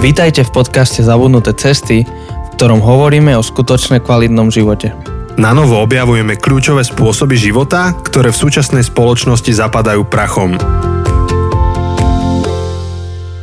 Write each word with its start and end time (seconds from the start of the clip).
Vítajte 0.00 0.48
v 0.48 0.64
podcaste 0.64 1.04
Zabudnuté 1.04 1.52
cesty, 1.52 2.08
v 2.08 2.48
ktorom 2.56 2.80
hovoríme 2.80 3.36
o 3.36 3.44
skutočne 3.44 4.00
kvalitnom 4.00 4.48
živote. 4.48 4.96
Na 5.36 5.52
novo 5.52 5.76
objavujeme 5.76 6.40
kľúčové 6.40 6.88
spôsoby 6.88 7.36
života, 7.36 7.92
ktoré 8.00 8.32
v 8.32 8.40
súčasnej 8.40 8.80
spoločnosti 8.80 9.52
zapadajú 9.52 10.08
prachom. 10.08 10.56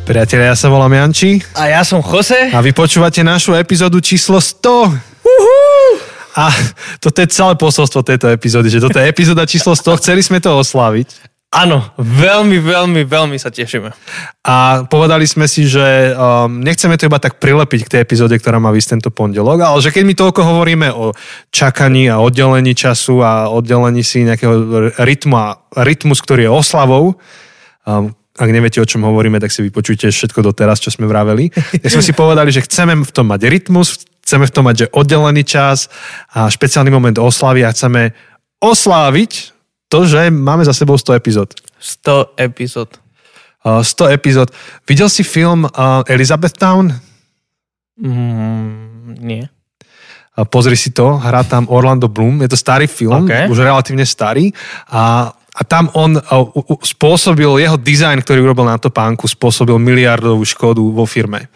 Priatelia, 0.09 0.49
ja 0.49 0.57
sa 0.57 0.73
volám 0.73 0.97
Janči 0.97 1.45
A 1.54 1.70
ja 1.70 1.85
som 1.85 2.01
Jose. 2.01 2.49
a 2.49 2.57
vy 2.57 2.73
počúvate 2.73 3.21
našu 3.21 3.53
epizódu 3.53 4.01
číslo 4.01 4.41
100. 4.41 4.97
A 6.41 6.49
toto 6.97 7.21
je 7.21 7.29
celé 7.29 7.53
posolstvo 7.53 8.01
tejto 8.01 8.33
epizódy, 8.33 8.73
že 8.73 8.81
toto 8.81 8.97
je 8.97 9.05
epizóda 9.05 9.45
číslo 9.45 9.77
100, 9.77 10.01
chceli 10.01 10.25
sme 10.25 10.41
to 10.41 10.49
osláviť. 10.57 11.36
Áno, 11.48 11.79
veľmi, 11.95 12.59
veľmi, 12.59 13.02
veľmi 13.07 13.39
sa 13.39 13.47
tešíme. 13.47 13.96
A 14.43 14.83
povedali 14.83 15.24
sme 15.24 15.47
si, 15.47 15.64
že 15.64 16.11
um, 16.11 16.60
nechceme 16.60 17.00
to 17.00 17.07
iba 17.07 17.24
tak 17.24 17.39
prilepiť 17.39 17.88
k 17.88 17.92
tej 17.96 18.00
epizóde, 18.04 18.36
ktorá 18.36 18.60
má 18.60 18.68
vysť 18.75 19.00
tento 19.00 19.15
pondelok, 19.15 19.64
ale 19.64 19.79
že 19.79 19.96
keď 19.96 20.04
my 20.04 20.14
toľko 20.19 20.41
hovoríme 20.43 20.88
o 20.91 21.15
čakaní 21.47 22.11
a 22.11 22.19
oddelení 22.19 22.75
času 22.75 23.24
a 23.24 23.47
oddelení 23.47 24.04
si 24.04 24.28
nejakého 24.28 24.91
rytmu 25.00 25.36
a 25.39 25.47
rytmus, 25.88 26.19
ktorý 26.19 26.46
je 26.46 26.52
oslavou, 26.52 27.15
um, 27.15 28.11
ak 28.38 28.50
neviete, 28.52 28.83
o 28.83 28.86
čom 28.86 29.07
hovoríme, 29.07 29.39
tak 29.39 29.50
si 29.50 29.64
vypočujte 29.64 30.11
všetko 30.11 30.43
doteraz, 30.52 30.83
čo 30.83 30.91
sme 30.91 31.07
vraveli. 31.07 31.50
Tak 31.82 31.89
sme 31.89 32.03
si 32.03 32.11
povedali, 32.11 32.52
že 32.52 32.67
chceme 32.67 32.91
v 33.02 33.11
tom 33.16 33.31
mať 33.31 33.47
rytmus, 33.47 34.03
chceme 34.27 34.44
v 34.44 34.53
tom 34.53 34.67
mať, 34.67 34.75
že 34.83 34.88
oddelený 34.91 35.47
čas 35.47 35.88
a 36.36 36.52
špeciálny 36.52 36.91
moment 36.91 37.16
oslavy 37.17 37.64
a 37.64 37.72
chceme 37.72 38.11
osláviť 38.59 39.56
to, 39.88 40.03
že 40.03 40.27
máme 40.27 40.67
za 40.67 40.75
sebou 40.75 41.00
100 41.00 41.16
epizód. 41.16 41.50
100 41.80 42.36
epizód. 42.39 42.89
Uh, 43.64 43.83
100 43.83 44.16
epizód. 44.16 44.47
Videl 44.88 45.09
si 45.09 45.23
film 45.23 45.63
uh, 45.63 46.03
Elizabethtown? 46.08 46.91
Mm, 47.99 49.15
nie. 49.19 49.43
Uh, 50.38 50.45
pozri 50.45 50.75
si 50.77 50.91
to, 50.91 51.17
hrá 51.17 51.43
tam 51.47 51.65
Orlando 51.71 52.11
Bloom. 52.11 52.43
Je 52.43 52.52
to 52.52 52.59
starý 52.59 52.88
film, 52.88 53.25
OK. 53.25 53.49
už 53.49 53.59
relatívne 53.63 54.05
starý. 54.05 54.52
A, 54.91 55.31
a 55.33 55.61
tam 55.63 55.89
on 55.95 56.19
spôsobil, 56.83 57.63
jeho 57.63 57.80
dizajn, 57.80 58.21
ktorý 58.21 58.43
urobil 58.43 58.67
na 58.67 58.77
to 58.77 58.91
pánku, 58.93 59.25
spôsobil 59.25 59.75
miliardovú 59.80 60.43
škodu 60.45 60.83
vo 60.83 61.08
firme. 61.08 61.49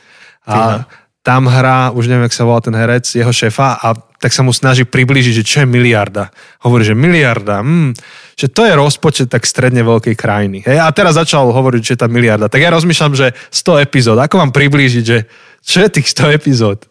A 0.48 0.90
tam 1.22 1.46
hrá, 1.46 1.94
už 1.94 2.10
neviem, 2.10 2.26
jak 2.26 2.34
sa 2.34 2.48
volá 2.50 2.60
ten 2.66 2.74
herec, 2.74 3.06
jeho 3.06 3.30
šéfa 3.30 3.78
a 3.78 3.94
tak 4.22 4.30
sa 4.38 4.46
mu 4.46 4.54
snaží 4.54 4.86
priblížiť, 4.86 5.42
že 5.42 5.44
čo 5.44 5.58
je 5.66 5.68
miliarda. 5.68 6.30
Hovorí, 6.62 6.86
že 6.86 6.94
miliarda, 6.94 7.66
mm, 7.66 7.98
že 8.38 8.54
to 8.54 8.70
je 8.70 8.78
rozpočet 8.78 9.34
tak 9.34 9.50
stredne 9.50 9.82
veľkej 9.82 10.14
krajiny. 10.14 10.62
Hej? 10.62 10.78
A 10.78 10.94
teraz 10.94 11.18
začal 11.18 11.50
hovoriť, 11.50 11.82
že 11.82 11.94
je 11.98 12.02
tá 12.06 12.08
miliarda. 12.08 12.46
Tak 12.46 12.62
ja 12.62 12.70
rozmýšľam, 12.70 13.18
že 13.18 13.34
100 13.50 13.82
epizód. 13.82 14.22
Ako 14.22 14.38
vám 14.38 14.54
priblížiť, 14.54 15.04
že 15.04 15.26
čo 15.66 15.82
je 15.82 15.90
tých 15.90 16.14
100 16.14 16.38
epizód? 16.38 16.86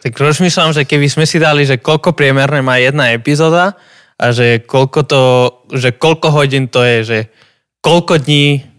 Tak 0.00 0.16
rozmýšľam, 0.16 0.72
že 0.72 0.88
keby 0.88 1.06
sme 1.12 1.28
si 1.28 1.36
dali, 1.36 1.68
že 1.68 1.76
koľko 1.76 2.16
priemerné 2.16 2.64
má 2.64 2.80
jedna 2.80 3.12
epizóda 3.12 3.76
a 4.16 4.32
že 4.32 4.64
koľko 4.64 5.00
to, 5.04 5.22
že 5.76 6.00
koľko 6.00 6.32
hodín 6.32 6.72
to 6.72 6.80
je, 6.80 6.98
že 7.04 7.18
koľko 7.84 8.24
dní 8.24 8.72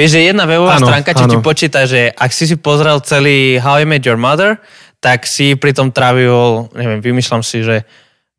Vieš, 0.00 0.16
že 0.16 0.32
jedna 0.32 0.48
webová 0.48 0.80
stránka, 0.80 1.12
čo 1.12 1.28
ti 1.28 1.36
počíta, 1.44 1.84
že 1.84 2.08
ak 2.08 2.32
si 2.32 2.48
si 2.48 2.56
pozrel 2.56 3.04
celý 3.04 3.60
How 3.60 3.84
I 3.84 3.86
Met 3.86 4.00
Your 4.00 4.16
Mother, 4.16 4.56
tak 5.00 5.24
si 5.24 5.56
pri 5.56 5.72
tom 5.72 5.90
trávil, 5.90 6.68
neviem, 6.76 7.00
vymýšľam 7.00 7.40
si, 7.40 7.64
že 7.64 7.88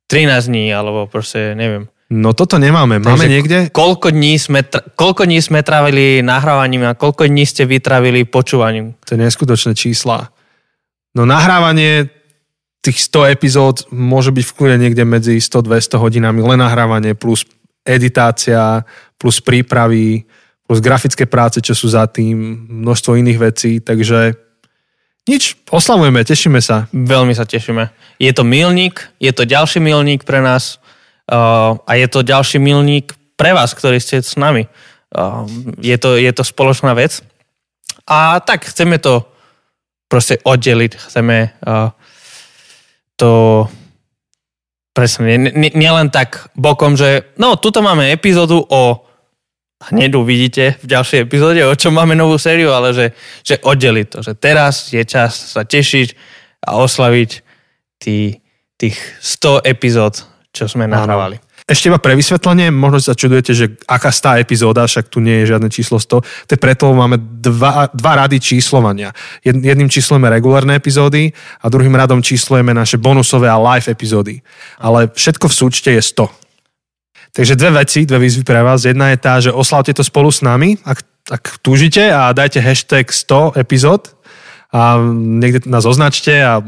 13 0.07 0.47
dní, 0.47 0.69
alebo 0.69 1.09
proste, 1.09 1.57
neviem. 1.57 1.89
No 2.11 2.35
toto 2.35 2.59
nemáme. 2.59 2.99
Máme 2.99 3.23
Takže 3.23 3.31
niekde? 3.31 3.57
Koľko 3.71 4.11
dní, 4.11 4.35
sme, 4.35 4.67
koľko 4.99 5.23
dní 5.23 5.39
sme 5.39 5.63
trávili 5.63 6.19
nahrávaním 6.19 6.91
a 6.91 6.99
koľko 6.99 7.23
dní 7.23 7.47
ste 7.47 7.63
vytravili 7.63 8.27
počúvaním? 8.27 8.99
To 9.07 9.15
je 9.15 9.19
neskutočné 9.23 9.71
čísla. 9.73 10.27
No 11.15 11.23
nahrávanie 11.23 12.11
tých 12.83 13.07
100 13.07 13.31
epizód 13.31 13.75
môže 13.95 14.35
byť 14.35 14.43
v 14.43 14.55
kľude 14.57 14.75
niekde 14.83 15.03
medzi 15.07 15.39
100-200 15.39 16.03
hodinami, 16.03 16.43
len 16.43 16.59
nahrávanie 16.59 17.15
plus 17.15 17.47
editácia, 17.87 18.83
plus 19.15 19.39
prípravy, 19.39 20.27
plus 20.67 20.83
grafické 20.83 21.23
práce, 21.23 21.63
čo 21.63 21.71
sú 21.71 21.87
za 21.87 22.11
tým, 22.11 22.67
množstvo 22.83 23.15
iných 23.23 23.39
vecí, 23.39 23.79
takže 23.79 24.50
nič, 25.29 25.57
oslavujeme, 25.69 26.25
tešíme 26.25 26.61
sa. 26.61 26.89
Veľmi 26.89 27.33
sa 27.35 27.45
tešíme. 27.45 27.89
Je 28.17 28.31
to 28.33 28.41
milník, 28.45 29.01
je 29.21 29.29
to 29.33 29.45
ďalší 29.45 29.81
milník 29.81 30.25
pre 30.25 30.41
nás 30.41 30.77
uh, 31.29 31.77
a 31.85 31.91
je 31.97 32.07
to 32.09 32.25
ďalší 32.25 32.57
milník 32.57 33.13
pre 33.37 33.53
vás, 33.53 33.73
ktorí 33.73 34.01
ste 34.01 34.21
s 34.21 34.37
nami. 34.37 34.65
Uh, 35.11 35.45
je, 35.81 35.97
to, 35.97 36.17
je 36.17 36.31
to 36.33 36.43
spoločná 36.45 36.93
vec. 36.93 37.21
A 38.09 38.41
tak 38.41 38.65
chceme 38.65 38.97
to 38.97 39.27
proste 40.09 40.41
oddeliť. 40.41 40.91
Chceme 40.97 41.53
uh, 41.63 41.93
to 43.15 43.65
presne, 44.91 45.39
nielen 45.55 46.11
tak 46.11 46.51
bokom, 46.57 46.99
že 46.99 47.31
no, 47.39 47.55
tuto 47.55 47.79
máme 47.79 48.11
epizódu 48.11 48.59
o 48.59 49.10
hneď 49.89 50.13
uvidíte 50.13 50.77
v 50.83 50.85
ďalšej 50.85 51.19
epizóde, 51.25 51.65
o 51.65 51.73
čom 51.73 51.97
máme 51.97 52.13
novú 52.13 52.37
sériu, 52.37 52.69
ale 52.69 52.93
že, 52.93 53.07
že 53.41 53.57
oddeliť 53.57 54.07
to, 54.07 54.19
že 54.21 54.33
teraz 54.37 54.93
je 54.93 55.01
čas 55.01 55.57
sa 55.57 55.65
tešiť 55.65 56.13
a 56.69 56.77
oslaviť 56.77 57.31
tí, 57.97 58.37
tých 58.77 58.97
100 59.21 59.65
epizód, 59.65 60.21
čo 60.53 60.69
sme 60.69 60.85
nahrávali. 60.85 61.41
Ešte 61.71 61.87
iba 61.87 62.01
pre 62.01 62.17
vysvetlenie, 62.17 62.67
možno 62.73 62.99
sa 62.99 63.15
čudujete, 63.15 63.55
že 63.55 63.65
aká 63.87 64.11
stá 64.11 64.35
epizóda, 64.41 64.83
však 64.83 65.07
tu 65.07 65.23
nie 65.23 65.45
je 65.45 65.55
žiadne 65.55 65.69
číslo 65.71 66.01
100. 66.01 66.19
To 66.19 66.51
je 66.51 66.59
preto, 66.59 66.91
máme 66.91 67.15
dva, 67.21 67.87
dva 67.95 68.25
rady 68.25 68.43
číslovania. 68.43 69.15
Jed, 69.45 69.55
jedným 69.55 69.87
číslujeme 69.87 70.27
regulárne 70.27 70.75
epizódy 70.75 71.31
a 71.63 71.71
druhým 71.71 71.95
radom 71.95 72.19
číslujeme 72.19 72.75
naše 72.75 72.99
bonusové 72.99 73.47
a 73.47 73.61
live 73.61 73.87
epizódy. 73.87 74.43
Ale 74.83 75.13
všetko 75.15 75.47
v 75.47 75.53
súčte 75.53 75.89
je 75.95 76.01
100. 76.01 76.27
Takže 77.31 77.55
dve 77.55 77.71
veci, 77.83 78.03
dve 78.03 78.19
výzvy 78.19 78.43
pre 78.43 78.59
vás. 78.59 78.83
Jedna 78.83 79.15
je 79.15 79.17
tá, 79.17 79.39
že 79.39 79.55
oslavte 79.55 79.95
to 79.95 80.03
spolu 80.03 80.27
s 80.27 80.43
nami, 80.43 80.75
ak, 80.83 80.99
ak 81.31 81.43
túžite 81.63 82.03
a 82.11 82.35
dajte 82.35 82.59
hashtag 82.59 83.07
100 83.07 83.55
epizód 83.55 84.11
a 84.71 84.99
niekde 85.15 85.67
nás 85.67 85.83
označte 85.83 86.31
a 86.43 86.59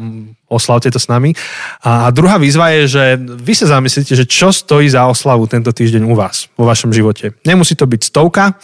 oslavte 0.48 0.92
to 0.92 1.00
s 1.00 1.12
nami. 1.12 1.36
A, 1.84 2.12
druhá 2.16 2.40
výzva 2.40 2.72
je, 2.80 3.00
že 3.00 3.04
vy 3.20 3.54
sa 3.56 3.80
zamyslíte, 3.80 4.16
že 4.16 4.28
čo 4.28 4.56
stojí 4.56 4.88
za 4.88 5.08
oslavu 5.08 5.48
tento 5.52 5.72
týždeň 5.72 6.04
u 6.08 6.16
vás, 6.16 6.48
vo 6.56 6.68
vašom 6.68 6.96
živote. 6.96 7.36
Nemusí 7.44 7.76
to 7.76 7.88
byť 7.88 8.02
stovka, 8.04 8.56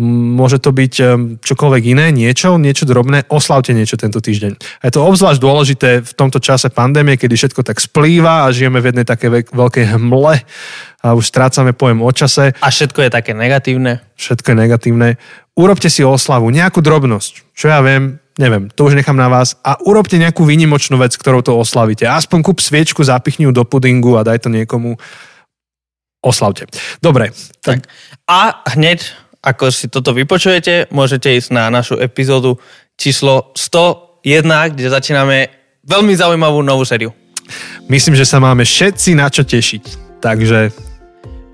môže 0.00 0.64
to 0.64 0.72
byť 0.72 0.94
em, 1.00 1.08
čokoľvek 1.44 1.82
iné, 1.92 2.08
niečo, 2.08 2.56
niečo 2.56 2.88
drobné, 2.88 3.28
oslavte 3.28 3.76
niečo 3.76 4.00
tento 4.00 4.24
týždeň. 4.24 4.80
A 4.80 4.82
je 4.88 4.92
to 4.96 5.04
obzvlášť 5.04 5.40
dôležité 5.40 5.90
v 6.00 6.12
tomto 6.16 6.40
čase 6.40 6.72
pandémie, 6.72 7.20
kedy 7.20 7.36
všetko 7.36 7.60
tak 7.60 7.76
splýva 7.84 8.48
a 8.48 8.52
žijeme 8.52 8.80
v 8.80 8.88
jednej 8.92 9.04
také 9.04 9.28
ve- 9.28 9.44
veľkej 9.44 10.00
hmle 10.00 10.40
a 11.00 11.16
už 11.16 11.32
strácame 11.32 11.72
pojem 11.72 12.04
o 12.04 12.10
čase 12.12 12.52
A 12.60 12.68
všetko 12.68 13.08
je 13.08 13.10
také 13.10 13.32
negatívne. 13.32 14.04
všetko 14.20 14.52
je 14.52 14.56
negatívne. 14.56 15.08
Urobte 15.56 15.88
si 15.88 16.04
oslavu, 16.04 16.52
nejakú 16.52 16.84
drobnosť, 16.84 17.56
čo 17.56 17.72
ja 17.72 17.80
viem, 17.80 18.20
neviem, 18.40 18.68
to 18.72 18.88
už 18.88 18.96
nechám 18.96 19.16
na 19.16 19.28
vás 19.28 19.56
a 19.60 19.76
urobte 19.84 20.16
nejakú 20.16 20.44
výnimočnú 20.44 20.96
vec, 21.00 21.16
ktorou 21.16 21.44
to 21.44 21.56
oslavíte. 21.56 22.08
Aspoň 22.08 22.44
kúp 22.44 22.60
sviečku, 22.60 23.04
zapichni 23.04 23.48
ju 23.48 23.52
do 23.52 23.64
pudingu 23.64 24.16
a 24.16 24.24
daj 24.24 24.44
to 24.44 24.48
niekomu. 24.52 24.96
Oslavte. 26.20 26.68
Dobre, 27.00 27.32
tak 27.64 27.80
Tak. 27.80 27.88
A 28.28 28.60
hneď, 28.76 29.08
ako 29.40 29.72
si 29.72 29.88
toto 29.88 30.12
vypočujete, 30.12 30.92
môžete 30.92 31.32
ísť 31.32 31.50
na 31.52 31.72
našu 31.72 31.96
epizódu 31.96 32.60
číslo 33.00 33.56
101, 33.56 34.76
kde 34.76 34.92
začíname 34.92 35.48
veľmi 35.88 36.12
zaujímavú 36.12 36.60
novú 36.60 36.84
sériu. 36.84 37.16
myslím, 37.88 38.14
že 38.14 38.28
sa 38.28 38.36
máme 38.36 38.68
všetci 38.68 39.16
na 39.16 39.32
čo 39.32 39.48
tešiť. 39.48 40.12
Takže 40.20 40.89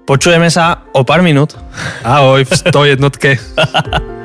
Počujeme 0.07 0.47
sa 0.55 0.87
o 0.95 1.03
pár 1.03 1.19
minút. 1.27 1.59
ahoj 2.07 2.47
v 2.47 2.51
101. 2.55 3.03